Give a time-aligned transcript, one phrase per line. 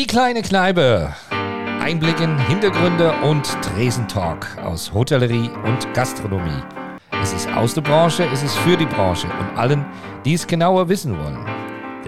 [0.00, 1.14] Die kleine Kneipe.
[1.78, 6.62] Einblick in Hintergründe und Tresentalk aus Hotellerie und Gastronomie.
[7.20, 9.84] Es ist aus der Branche, es ist für die Branche und allen,
[10.24, 11.44] die es genauer wissen wollen.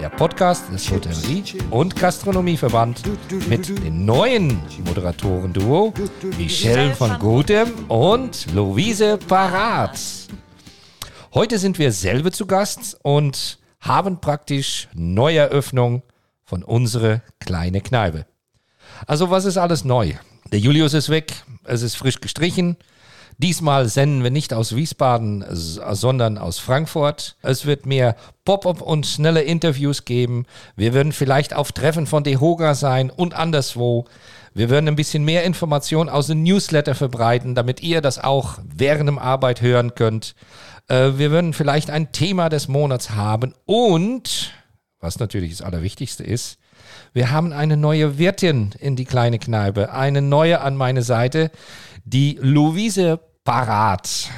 [0.01, 3.03] Der Podcast des Hotellerie- und Gastronomieverband
[3.47, 5.93] mit dem neuen Moderatoren-Duo
[6.39, 9.99] Michelle von Gutem und Luise Parat.
[11.35, 16.01] Heute sind wir selber zu Gast und haben praktisch Neueröffnung
[16.45, 18.25] von unserer kleinen Kneipe.
[19.07, 20.13] Also was ist alles neu?
[20.51, 22.77] Der Julius ist weg, es ist frisch gestrichen.
[23.39, 27.35] Diesmal senden wir nicht aus Wiesbaden, sondern aus Frankfurt.
[27.41, 30.45] Es wird mehr Pop-up und schnelle Interviews geben.
[30.75, 34.05] Wir werden vielleicht auf Treffen von Dehoga sein und anderswo.
[34.53, 39.09] Wir werden ein bisschen mehr Informationen aus dem Newsletter verbreiten, damit ihr das auch während
[39.09, 40.35] der Arbeit hören könnt.
[40.87, 44.51] Äh, wir werden vielleicht ein Thema des Monats haben und,
[45.03, 46.57] was natürlich das Allerwichtigste ist,
[47.11, 51.51] wir haben eine neue Wirtin in die kleine Kneipe, eine neue an meine Seite,
[52.05, 54.29] die Luise Parat.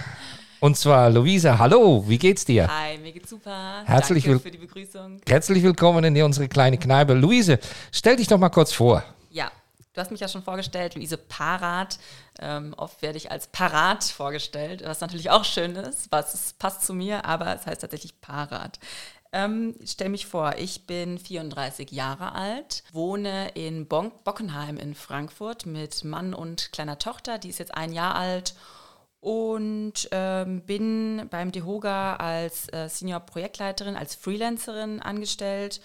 [0.59, 2.67] Und zwar, Luise, hallo, wie geht's dir?
[2.67, 3.83] Hi, mir geht's super.
[3.85, 5.21] Herzlich Danke für die Begrüßung.
[5.27, 7.13] Herzlich willkommen in unsere kleine Kneipe.
[7.13, 7.59] Luise,
[7.91, 9.03] stell dich doch mal kurz vor.
[9.29, 9.51] Ja,
[9.93, 11.99] du hast mich ja schon vorgestellt, Luise Parat.
[12.39, 16.95] Ähm, oft werde ich als Parat vorgestellt, was natürlich auch schön ist, was passt zu
[16.95, 18.79] mir, aber es heißt tatsächlich Parat.
[19.35, 25.65] Ähm, stell mich vor, ich bin 34 Jahre alt, wohne in Bon Bockenheim in Frankfurt
[25.65, 28.55] mit Mann und kleiner Tochter, die ist jetzt ein Jahr alt
[29.19, 35.81] und ähm, bin beim DeHoga als äh, Senior Projektleiterin, als Freelancerin angestellt.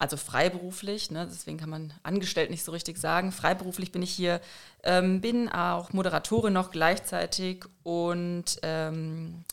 [0.00, 3.30] Also freiberuflich, ne, deswegen kann man angestellt nicht so richtig sagen.
[3.30, 4.40] Freiberuflich bin ich hier,
[4.82, 9.44] ähm, bin auch Moderatorin noch gleichzeitig und ähm,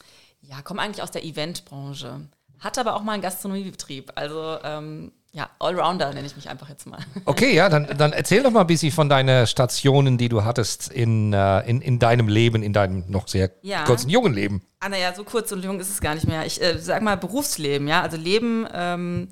[0.41, 2.27] ja, komme eigentlich aus der Eventbranche.
[2.59, 4.11] Hatte aber auch mal einen Gastronomiebetrieb.
[4.15, 6.99] Also ähm, ja, Allrounder nenne ich mich einfach jetzt mal.
[7.25, 10.89] Okay, ja, dann, dann erzähl doch mal ein bisschen von deinen Stationen, die du hattest
[10.91, 13.83] in, äh, in, in deinem Leben, in deinem noch sehr ja.
[13.83, 14.63] kurzen jungen Leben.
[14.79, 16.45] Ah, naja, so kurz und jung ist es gar nicht mehr.
[16.45, 18.01] Ich äh, sag mal Berufsleben, ja.
[18.01, 19.27] Also Leben, ähm,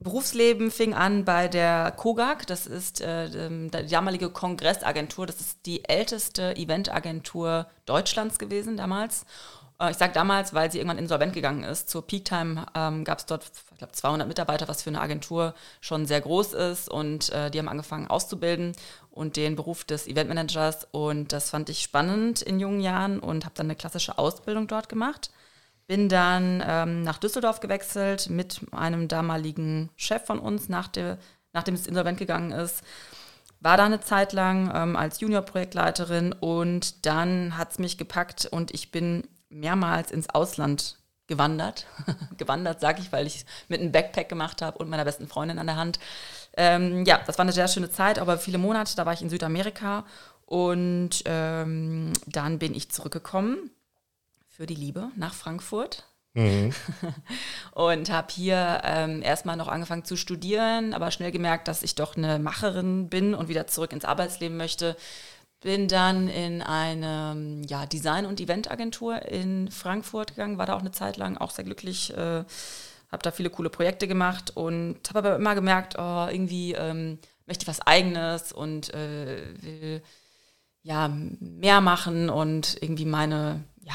[0.00, 5.66] Berufsleben fing an bei der KOGAG, das ist äh, ähm, die damalige Kongressagentur, das ist
[5.66, 9.24] die älteste Eventagentur Deutschlands gewesen damals.
[9.80, 11.88] Äh, ich sage damals, weil sie irgendwann insolvent gegangen ist.
[11.88, 15.54] Zur Peak Time ähm, gab es dort, ich glaube, 200 Mitarbeiter, was für eine Agentur
[15.80, 16.88] schon sehr groß ist.
[16.88, 18.74] Und äh, die haben angefangen auszubilden
[19.10, 20.88] und den Beruf des Eventmanagers.
[20.90, 24.88] Und das fand ich spannend in jungen Jahren und habe dann eine klassische Ausbildung dort
[24.88, 25.30] gemacht.
[25.86, 31.18] Bin dann ähm, nach Düsseldorf gewechselt mit einem damaligen Chef von uns, nach der,
[31.54, 32.82] nachdem es insolvent gegangen ist
[33.60, 38.72] war da eine Zeit lang ähm, als Junior-Projektleiterin und dann hat es mich gepackt und
[38.72, 41.86] ich bin mehrmals ins Ausland gewandert.
[42.36, 45.66] gewandert, sage ich, weil ich mit einem Backpack gemacht habe und meiner besten Freundin an
[45.66, 45.98] der Hand.
[46.56, 49.30] Ähm, ja, das war eine sehr schöne Zeit, aber viele Monate, da war ich in
[49.30, 50.04] Südamerika
[50.46, 53.70] und ähm, dann bin ich zurückgekommen
[54.48, 56.04] für die Liebe nach Frankfurt.
[56.34, 56.72] Mhm.
[57.72, 62.16] und habe hier ähm, erstmal noch angefangen zu studieren, aber schnell gemerkt, dass ich doch
[62.16, 64.96] eine Macherin bin und wieder zurück ins Arbeitsleben möchte
[65.60, 70.92] bin dann in eine ja, Design- und Eventagentur in Frankfurt gegangen, war da auch eine
[70.92, 72.44] Zeit lang auch sehr glücklich, äh,
[73.10, 77.64] habe da viele coole Projekte gemacht und habe aber immer gemerkt, oh, irgendwie ähm, möchte
[77.64, 80.02] ich was Eigenes und äh, will
[80.82, 83.94] ja mehr machen und irgendwie meine, ja,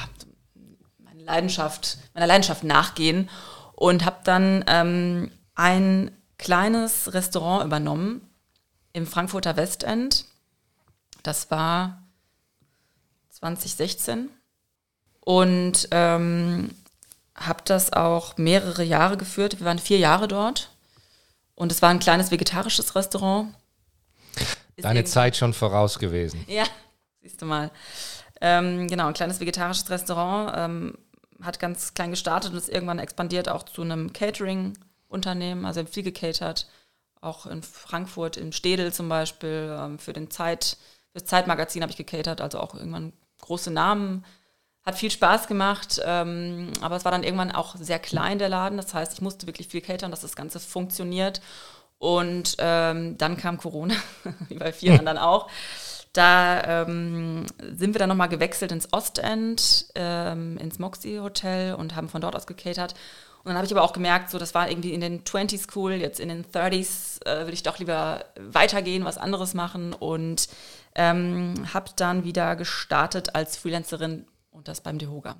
[0.97, 3.29] meine Leidenschaft, meiner Leidenschaft nachgehen
[3.75, 8.27] und habe dann ähm, ein kleines Restaurant übernommen
[8.91, 10.25] im Frankfurter Westend
[11.23, 12.03] das war
[13.29, 14.29] 2016
[15.21, 16.69] und ähm,
[17.35, 19.59] habe das auch mehrere Jahre geführt.
[19.59, 20.69] Wir waren vier Jahre dort
[21.55, 23.53] und es war ein kleines vegetarisches Restaurant.
[24.77, 26.43] Deine Zeit schon voraus gewesen.
[26.47, 26.65] Ja,
[27.21, 27.71] siehst du mal.
[28.41, 30.53] Ähm, genau, ein kleines vegetarisches Restaurant.
[30.55, 30.97] Ähm,
[31.41, 35.65] hat ganz klein gestartet und ist irgendwann expandiert auch zu einem Catering-Unternehmen.
[35.65, 36.67] Also viel gecatert.
[37.21, 40.77] Auch in Frankfurt, in Stedel zum Beispiel, ähm, für den Zeit,
[41.13, 44.25] das Zeitmagazin habe ich gecatert, also auch irgendwann große Namen.
[44.83, 48.77] Hat viel Spaß gemacht, ähm, aber es war dann irgendwann auch sehr klein, der Laden.
[48.77, 51.41] Das heißt, ich musste wirklich viel catern, dass das Ganze funktioniert.
[51.99, 53.95] Und ähm, dann kam Corona,
[54.49, 55.49] wie bei vielen anderen auch.
[56.11, 62.09] Da ähm, sind wir dann nochmal gewechselt ins Ostend, ähm, ins Moxie Hotel und haben
[62.09, 62.93] von dort aus gecatert.
[63.43, 65.93] Und dann habe ich aber auch gemerkt, so das war irgendwie in den 20s cool,
[65.93, 70.47] jetzt in den 30s äh, will ich doch lieber weitergehen, was anderes machen und
[70.95, 75.37] ähm, habe dann wieder gestartet als Freelancerin und das beim Dehoga.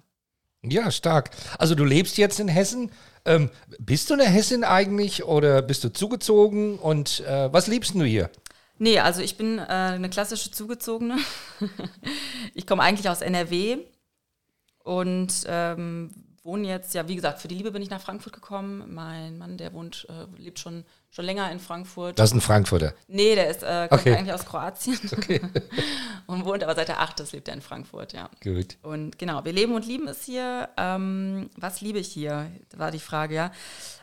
[0.63, 1.31] Ja, stark.
[1.57, 2.91] Also du lebst jetzt in Hessen.
[3.25, 6.77] Ähm, bist du eine Hessin eigentlich oder bist du zugezogen?
[6.79, 8.29] Und äh, was liebst du hier?
[8.77, 11.17] Nee, also ich bin äh, eine klassische Zugezogene.
[12.53, 13.77] ich komme eigentlich aus NRW
[14.83, 16.11] und ähm,
[16.43, 18.93] wohne jetzt, ja, wie gesagt, für die Liebe bin ich nach Frankfurt gekommen.
[18.93, 22.19] Mein Mann, der wohnt, äh, lebt schon, schon länger in Frankfurt.
[22.19, 22.93] Das ist ein Frankfurter.
[23.07, 24.15] Nee, der ist, äh, kommt Okay.
[24.15, 25.39] eigentlich aus Kroatien Okay.
[26.27, 27.31] und wohnt aber seit der 8.
[27.31, 28.29] lebt er in Frankfurt, ja.
[28.43, 28.77] Gut.
[28.81, 30.69] Und genau, wir leben und lieben es hier.
[30.75, 33.51] Ähm, was liebe ich hier, war die Frage, ja.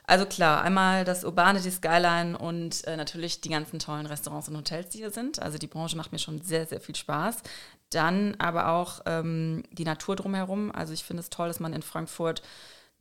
[0.06, 4.56] Also klar, einmal das Urbane, die Skyline und äh, natürlich die ganzen tollen Restaurants und
[4.56, 5.40] Hotels, die hier sind.
[5.40, 7.36] Also die Branche macht mir schon sehr, sehr viel Spaß.
[7.90, 10.70] Dann aber auch ähm, die Natur drumherum.
[10.72, 12.42] Also ich finde es toll, dass man in Frankfurt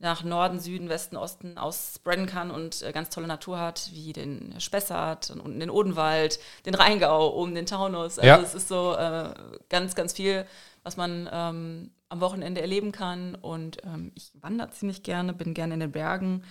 [0.00, 4.58] nach Norden, Süden, Westen, Osten ausspreaden kann und äh, ganz tolle Natur hat, wie den
[4.58, 8.18] Spessart und den Odenwald, den Rheingau, oben den Taunus.
[8.18, 8.40] Also Ja.
[8.40, 9.34] es ist so äh,
[9.68, 10.46] ganz, ganz viel,
[10.82, 13.34] was man ähm, am Wochenende erleben kann.
[13.34, 16.44] Und ähm, ich wandere ziemlich gerne, bin gerne in den Bergen.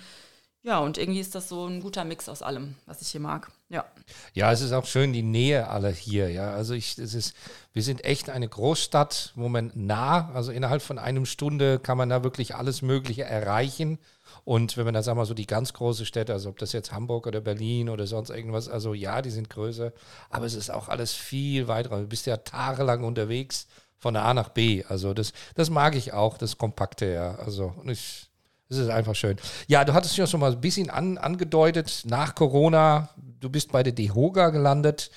[0.61, 3.49] Ja, und irgendwie ist das so ein guter Mix aus allem, was ich hier mag.
[3.69, 3.85] Ja.
[4.33, 6.29] Ja, es ist auch schön, die Nähe alle hier.
[6.29, 7.33] Ja, also ich, es ist,
[7.71, 12.09] wir sind echt eine Großstadt, wo man nah, also innerhalb von einer Stunde kann man
[12.09, 13.99] da wirklich alles Mögliche erreichen.
[14.43, 16.73] Und wenn man da, sagen wir mal, so die ganz große Städte, also ob das
[16.73, 19.93] jetzt Hamburg oder Berlin oder sonst irgendwas, also ja, die sind größer,
[20.29, 21.89] aber es ist auch alles viel weiter.
[21.89, 23.67] Du bist ja tagelang unterwegs
[23.97, 24.83] von A nach B.
[24.89, 27.35] Also das, das mag ich auch, das Kompakte, ja.
[27.35, 28.28] Also und ich,
[28.69, 29.37] es ist einfach schön.
[29.67, 33.81] Ja, du hattest ja schon mal ein bisschen an, angedeutet, nach Corona, du bist bei
[33.81, 35.09] der DEHOGA gelandet.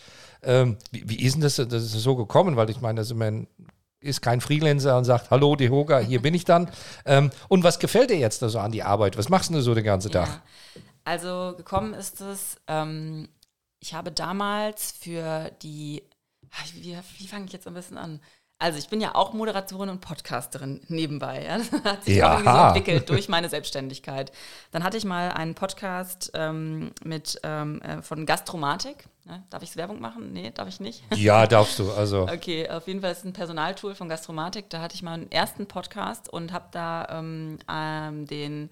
[0.42, 2.56] Ähm, wie, wie ist denn das, das ist so gekommen?
[2.56, 3.46] Weil ich meine, das ist, man
[4.00, 6.70] ist kein Freelancer und sagt, hallo DEHOGA, hier bin ich dann.
[7.04, 9.18] Ähm, und was gefällt dir jetzt da so an die Arbeit?
[9.18, 10.28] Was machst du so den ganzen Tag?
[10.28, 10.42] Ja.
[11.04, 13.28] Also gekommen ist es, ähm,
[13.80, 16.02] ich habe damals für die,
[16.74, 18.20] wie, wie fange ich jetzt am besten an?
[18.62, 21.44] Also ich bin ja auch Moderatorin und Podcasterin nebenbei.
[21.44, 21.58] Ja?
[21.58, 22.28] Das hat sich Ja.
[22.34, 24.30] auch irgendwie so entwickelt durch meine Selbstständigkeit.
[24.70, 29.08] Dann hatte ich mal einen Podcast ähm, mit ähm, äh, von Gastromatik.
[29.24, 29.42] Ne?
[29.50, 30.32] Darf ich Werbung machen?
[30.32, 31.02] Nee, darf ich nicht.
[31.16, 31.90] Ja, darfst du.
[31.92, 34.70] Also Okay, auf jeden Fall ist es ein Personaltool von Gastromatik.
[34.70, 38.70] Da hatte ich mal einen ersten Podcast und habe da ähm, ähm, den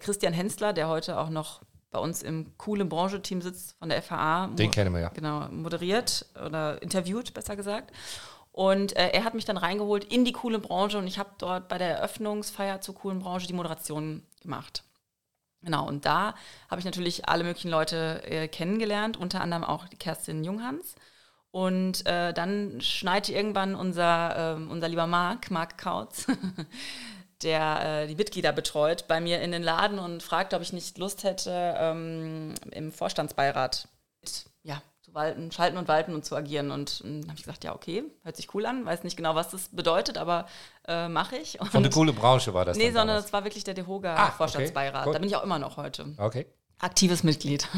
[0.00, 1.60] Christian Hensler, der heute auch noch
[1.90, 4.48] bei uns im coolen Brancheteam sitzt von der FHA.
[4.48, 5.08] Den kennen wir ja.
[5.10, 7.92] Genau, moderiert oder interviewt, besser gesagt.
[8.54, 11.66] Und äh, er hat mich dann reingeholt in die coole Branche und ich habe dort
[11.66, 14.84] bei der Eröffnungsfeier zur coolen Branche die Moderation gemacht.
[15.62, 16.36] Genau, und da
[16.70, 20.94] habe ich natürlich alle möglichen Leute äh, kennengelernt, unter anderem auch Kerstin Junghans.
[21.50, 26.28] Und äh, dann schneite irgendwann unser, ähm, unser lieber Marc, Marc Kautz,
[27.42, 30.96] der äh, die Mitglieder betreut, bei mir in den Laden und fragt, ob ich nicht
[30.98, 33.88] Lust hätte, ähm, im Vorstandsbeirat
[34.62, 34.80] ja,
[35.14, 36.70] walten, schalten und walten und zu agieren.
[36.70, 39.50] Und dann habe ich gesagt, ja, okay, hört sich cool an, weiß nicht genau, was
[39.50, 40.46] das bedeutet, aber
[40.86, 41.60] äh, mache ich.
[41.60, 42.76] Und von der coole Branche war das.
[42.76, 43.24] Nee, sondern damals.
[43.24, 45.06] das war wirklich der Ah, okay, DeHoga-Vorstandsbeirat.
[45.06, 46.46] da bin ich auch immer noch heute Okay.
[46.80, 47.68] aktives Mitglied.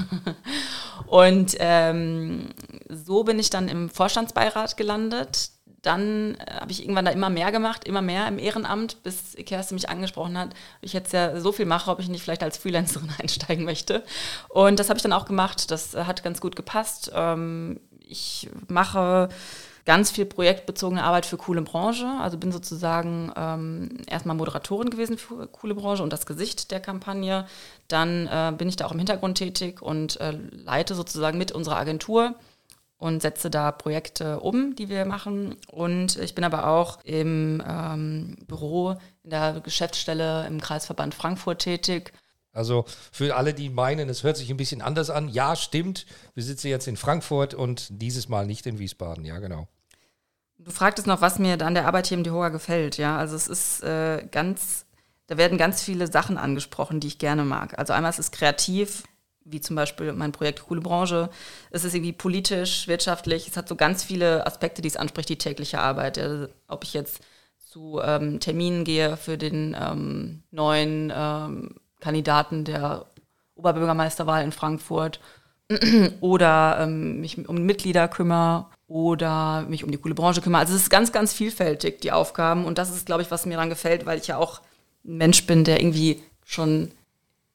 [1.06, 2.48] Und ähm,
[2.88, 5.50] so bin ich dann im Vorstandsbeirat gelandet.
[5.86, 9.76] Dann äh, habe ich irgendwann da immer mehr gemacht, immer mehr im Ehrenamt, bis Kerstin
[9.76, 10.50] mich angesprochen hat,
[10.80, 14.02] ich jetzt ja so viel mache, ob ich nicht vielleicht als Freelancerin einsteigen möchte.
[14.48, 15.70] Und das habe ich dann auch gemacht.
[15.70, 17.12] Das äh, hat ganz gut gepasst.
[17.14, 19.28] Ähm, ich mache
[19.84, 22.08] ganz viel projektbezogene Arbeit für coole Branche.
[22.20, 27.46] Also bin sozusagen ähm, erstmal Moderatorin gewesen für coole Branche und das Gesicht der Kampagne.
[27.86, 31.76] Dann äh, bin ich da auch im Hintergrund tätig und äh, leite sozusagen mit unserer
[31.76, 32.34] Agentur
[32.98, 35.56] und setze da Projekte um, die wir machen.
[35.68, 42.12] Und ich bin aber auch im ähm, Büro in der Geschäftsstelle im Kreisverband Frankfurt tätig.
[42.52, 46.06] Also für alle, die meinen, es hört sich ein bisschen anders an, ja, stimmt.
[46.34, 49.26] Wir sitzen jetzt in Frankfurt und dieses Mal nicht in Wiesbaden.
[49.26, 49.68] Ja, genau.
[50.58, 52.96] Du fragtest noch, was mir an der Arbeit hier im DeHoga gefällt.
[52.96, 54.86] Ja, also es ist äh, ganz,
[55.26, 57.78] da werden ganz viele Sachen angesprochen, die ich gerne mag.
[57.78, 59.02] Also einmal ist es kreativ,
[59.48, 61.30] wie zum Beispiel mein Projekt Coole Branche.
[61.70, 63.48] Es ist irgendwie politisch, wirtschaftlich.
[63.48, 66.16] Es hat so ganz viele Aspekte, die es anspricht, die tägliche Arbeit.
[66.16, 67.20] Ja, ob ich jetzt
[67.58, 73.06] zu ähm, Terminen gehe für den ähm, neuen ähm, Kandidaten der
[73.54, 75.20] Oberbürgermeisterwahl in Frankfurt
[76.20, 80.60] oder ähm, mich um Mitglieder kümmere oder mich um die coole Branche kümmere.
[80.60, 82.64] Also es ist ganz, ganz vielfältig, die Aufgaben.
[82.64, 84.60] Und das ist, glaube ich, was mir daran gefällt, weil ich ja auch
[85.04, 86.92] ein Mensch bin, der irgendwie schon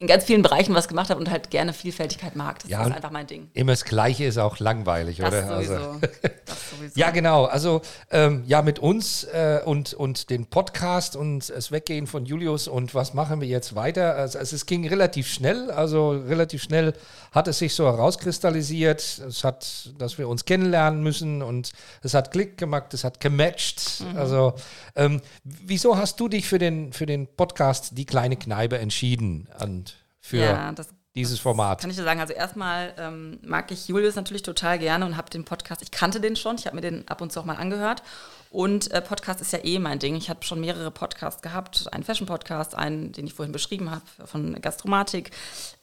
[0.02, 2.60] in ganz vielen Bereichen was gemacht hat und halt gerne Vielfältigkeit mag.
[2.60, 3.50] Das Ja, ist einfach mein Ding.
[3.54, 5.48] Immer das Gleiche ist auch langweilig, Das oder?
[5.56, 5.74] sowieso.
[5.76, 6.00] Also,
[6.82, 7.00] Begrüßung.
[7.00, 7.46] Ja, genau.
[7.46, 12.68] Also ähm, ja, mit uns äh, und, und den Podcast und das Weggehen von Julius
[12.68, 14.16] und was machen wir jetzt weiter?
[14.16, 16.94] Also, also es ging relativ schnell, also relativ schnell
[17.32, 19.02] hat es sich so herauskristallisiert.
[19.02, 21.72] Es hat, dass wir uns kennenlernen müssen und
[22.04, 24.02] es hat Klick gemacht, es hat gematcht.
[24.02, 24.18] Mhm.
[24.18, 24.54] Also
[24.96, 29.96] ähm, wieso hast du dich für den, für den Podcast Die kleine Kneipe entschieden und
[30.20, 31.82] für Ja, das dieses Format?
[31.82, 35.30] Kann ich dir sagen, also erstmal ähm, mag ich Julius natürlich total gerne und habe
[35.30, 37.58] den Podcast, ich kannte den schon, ich habe mir den ab und zu auch mal
[37.58, 38.02] angehört.
[38.50, 40.16] Und äh, Podcast ist ja eh mein Ding.
[40.16, 44.60] Ich habe schon mehrere Podcasts gehabt, einen Fashion-Podcast, einen, den ich vorhin beschrieben habe, von
[44.62, 45.32] Gastromatik.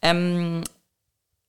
[0.03, 0.63] Ähm,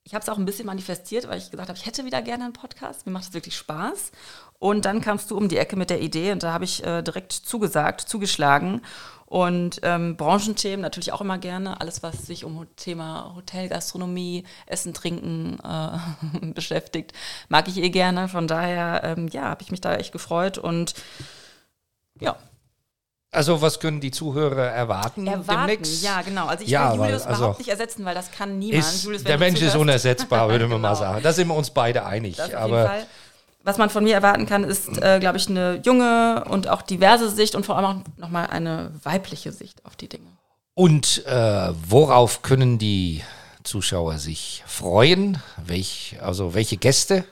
[0.03, 2.45] ich habe es auch ein bisschen manifestiert, weil ich gesagt habe, ich hätte wieder gerne
[2.45, 3.05] einen Podcast.
[3.05, 4.11] Mir macht es wirklich Spaß.
[4.57, 7.01] Und dann kamst du um die Ecke mit der Idee und da habe ich äh,
[7.01, 8.81] direkt zugesagt, zugeschlagen.
[9.29, 11.79] Und ähm, Branchenthemen natürlich auch immer gerne.
[11.79, 17.13] Alles, was sich um Thema Hotel, Gastronomie, Essen, Trinken äh, beschäftigt,
[17.47, 18.27] mag ich eh gerne.
[18.27, 20.95] Von daher, ähm, ja, habe ich mich da echt gefreut und
[22.19, 22.37] ja.
[23.31, 26.01] Also was können die Zuhörer erwarten, Erwarten, demnächst?
[26.03, 26.47] ja, genau.
[26.47, 28.83] Also ich Ja, weil, Julius also- überhaupt nicht ersetzen, weil das kann niemand.
[28.83, 30.99] Ist, Julius, der Mensch ist unersetzbar, würde man mal Genau.
[30.99, 31.21] sagen.
[31.21, 32.37] Da sind wir uns beide einig.
[32.37, 33.05] Das auf jeden aber Fall.
[33.69, 37.29] Was man von mir erwarten kann, ist, äh, glaube ich, eine junge und auch diverse
[37.29, 40.25] Sicht und vor allem auch nochmal eine weibliche Sicht auf die Dinge.
[40.73, 43.21] und äh, worauf können die
[43.63, 45.37] Zuschauer sich freuen?
[45.63, 47.25] Welch, also welche Gäste?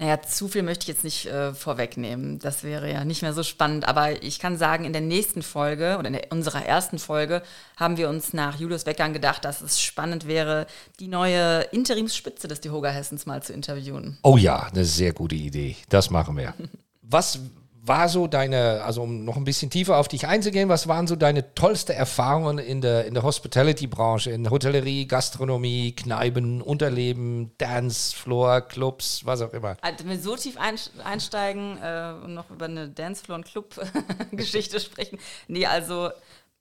[0.00, 2.38] Naja, zu viel möchte ich jetzt nicht äh, vorwegnehmen.
[2.38, 3.86] Das wäre ja nicht mehr so spannend.
[3.86, 7.42] Aber ich kann sagen, in der nächsten Folge oder in der, unserer ersten Folge
[7.76, 10.66] haben wir uns nach Julius Weggang gedacht, dass es spannend wäre,
[11.00, 14.16] die neue Interimsspitze des Dehoga Hessens mal zu interviewen.
[14.22, 15.76] Oh ja, eine sehr gute Idee.
[15.90, 16.54] Das machen wir.
[17.02, 17.38] Was
[17.82, 21.16] war so deine, also um noch ein bisschen tiefer auf dich einzugehen, was waren so
[21.16, 28.60] deine tollste Erfahrungen in der, in der Hospitality-Branche, in Hotellerie, Gastronomie, Kneipen, Unterleben, Dance, Floor,
[28.60, 29.76] Clubs, was auch immer?
[29.80, 35.18] Also, wenn wir so tief einsteigen äh, und noch über eine Dancefloor- und Club-Geschichte sprechen.
[35.48, 36.10] Nee, also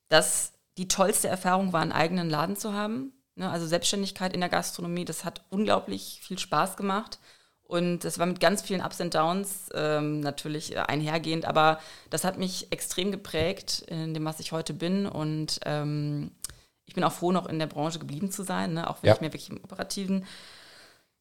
[0.08, 3.12] das, die tollste Erfahrung war, einen eigenen Laden zu haben.
[3.36, 3.50] Ne?
[3.50, 7.20] Also Selbstständigkeit in der Gastronomie, das hat unglaublich viel Spaß gemacht.
[7.70, 12.24] Und das war mit ganz vielen Ups und Downs ähm, natürlich äh, einhergehend, aber das
[12.24, 15.06] hat mich extrem geprägt in dem, was ich heute bin.
[15.06, 16.32] Und ähm,
[16.86, 18.90] ich bin auch froh, noch in der Branche geblieben zu sein, ne?
[18.90, 19.14] auch wenn Ja.
[19.14, 20.26] ich mir wirklich im Operativen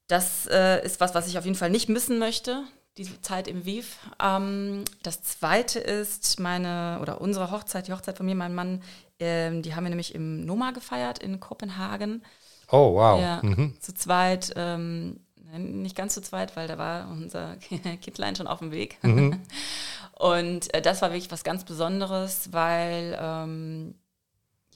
[0.07, 2.62] das äh, ist was, was ich auf jeden Fall nicht missen möchte,
[2.97, 3.99] diese Zeit im Viv.
[4.19, 8.83] Ähm, das zweite ist meine, oder unsere Hochzeit, die Hochzeit von mir, meinem Mann,
[9.19, 12.23] ähm, die haben wir nämlich im Noma gefeiert in Kopenhagen.
[12.71, 13.21] Oh, wow.
[13.21, 13.76] Ja, Mhm.
[13.81, 17.57] zu zweit, ähm, nein, nicht ganz zu zweit, weil da war unser
[18.00, 18.99] Kindlein schon auf dem Weg.
[19.02, 19.40] Mhm.
[20.14, 23.95] Und äh, das war wirklich was ganz Besonderes, weil ähm,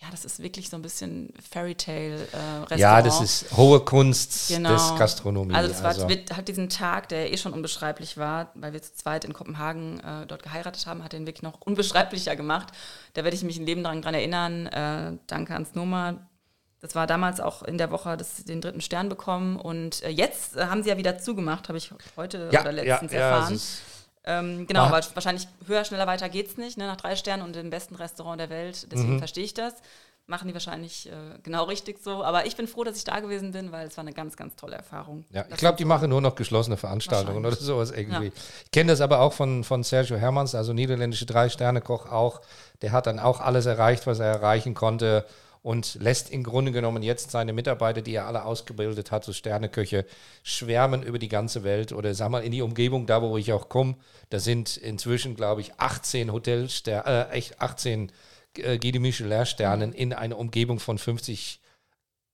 [0.03, 2.81] ja, das ist wirklich so ein bisschen Fairy Tale äh, Restaurant.
[2.81, 4.73] Ja, das ist hohe Kunst Genau.
[4.73, 5.55] des Gastronomie.
[5.55, 8.95] Also es war, wird, hat diesen Tag, der eh schon unbeschreiblich war, weil wir zu
[8.95, 12.69] zweit in Kopenhagen äh, dort geheiratet haben, hat den wirklich noch unbeschreiblicher gemacht.
[13.15, 14.67] Da werde ich mich ein Leben dran, dran erinnern.
[14.67, 16.27] Äh, danke ans Noma.
[16.83, 19.57] Das war damals auch in der Woche das, den dritten Stern bekommen.
[19.57, 22.83] Und äh, jetzt äh, haben sie ja wieder zugemacht, habe ich heute ja, oder ja,
[22.83, 23.55] letztens ja, erfahren.
[23.55, 23.83] es ist,
[24.25, 27.71] Ähm, genau, weil wahrscheinlich höher, schneller, weiter geht's nicht, ne, nach drei Sternen und dem
[27.71, 28.83] besten Restaurant der Welt.
[28.83, 28.91] Mhm.
[28.91, 29.75] Deswegen verstehe ich das.
[30.27, 31.13] Machen die wahrscheinlich äh,
[31.45, 32.25] genau richtig so.
[32.25, 34.57] Aber ich bin froh, dass ich da gewesen bin, weil es war eine ganz, ganz
[34.57, 35.25] tolle Erfahrung.
[35.31, 38.27] ja, ich glaube, die machen nur noch geschlossene Veranstaltungen oder sowas irgendwie.
[38.27, 38.33] Ja.
[38.65, 42.41] Ich kenne das aber auch von, von Sergio Hermanns, also niederländische Drei-Sterne-Koch auch.
[42.83, 45.27] Der hat dann auch alles erreicht, was er erreichen konnte
[45.63, 50.05] und lässt im Grunde genommen jetzt seine Mitarbeiter, die er alle ausgebildet hat, so Sterneköche,
[50.43, 53.69] schwärmen über die ganze Welt oder sag mal in die Umgebung, da wo ich auch
[53.69, 53.97] komme.
[54.31, 58.11] Da sind inzwischen, glaube ich, 18 Hotelsterne, äh, echt 18
[58.59, 61.61] äh, Guide Michelin-Sternen in einer Umgebung von 50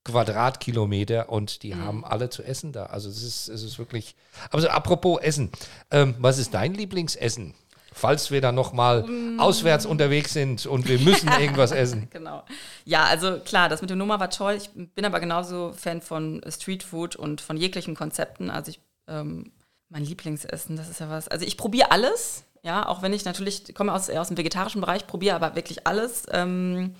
[0.04, 2.86] Quadratkilometer und die haben alle zu essen da.
[2.86, 4.16] Also es ist, es ist wirklich.
[4.50, 5.50] Aber so, apropos Essen,
[5.90, 7.54] ähm, was ist dein Lieblingsessen?
[7.92, 9.04] Falls wir dann nochmal
[9.38, 12.08] auswärts unterwegs sind und wir müssen irgendwas essen.
[12.10, 12.44] Genau.
[12.84, 14.54] Ja, also klar, das mit dem Nummer war toll.
[14.54, 18.50] Ich bin aber genauso Fan von Streetfood und von jeglichen Konzepten.
[18.50, 19.52] Also ich, ähm,
[19.88, 21.28] mein Lieblingsessen, das ist ja was.
[21.28, 24.36] Also ich probiere alles, ja, auch wenn ich natürlich ich komme aus, eher aus dem
[24.36, 26.24] vegetarischen Bereich, probiere aber wirklich alles.
[26.30, 26.94] Ähm,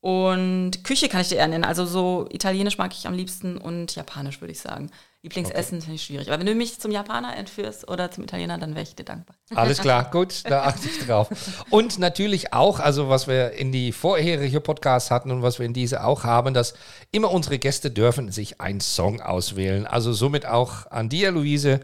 [0.00, 1.64] und Küche kann ich dir eher nennen.
[1.64, 4.90] Also so italienisch mag ich am liebsten und japanisch, würde ich sagen.
[5.22, 6.28] Lieblingsessen finde ich schwierig.
[6.28, 9.36] Aber wenn du mich zum Japaner entführst oder zum Italiener, dann wäre ich dir dankbar.
[9.54, 11.28] Alles klar, gut, da achte ich drauf.
[11.68, 15.74] Und natürlich auch, also was wir in die vorherige Podcasts hatten und was wir in
[15.74, 16.72] diese auch haben, dass
[17.10, 19.86] immer unsere Gäste dürfen sich einen Song auswählen.
[19.86, 21.80] Also somit auch an dir, Luise.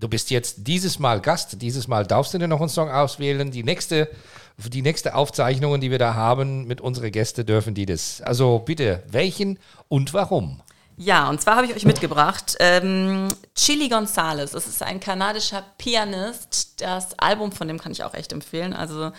[0.00, 3.50] Du bist jetzt dieses Mal Gast, dieses Mal darfst du dir noch einen Song auswählen.
[3.50, 4.08] Die nächste,
[4.56, 8.22] die nächste Aufzeichnung, die wir da haben mit unseren Gästen, dürfen die das.
[8.22, 10.62] Also bitte, welchen und warum?
[10.96, 14.52] Ja, und zwar habe ich euch mitgebracht ähm, Chili Gonzalez.
[14.52, 16.80] Das ist ein kanadischer Pianist.
[16.80, 18.72] Das Album von dem kann ich auch echt empfehlen.
[18.72, 19.12] Also,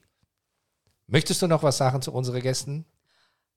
[1.08, 2.86] Möchtest du noch was sagen zu unseren Gästen?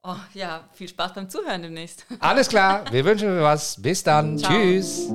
[0.02, 2.06] Oh ja, viel Spaß beim Zuhören demnächst.
[2.20, 3.80] Alles klar, wir wünschen dir was.
[3.80, 4.38] Bis dann.
[4.38, 4.50] Ciao.
[4.50, 5.12] Tschüss.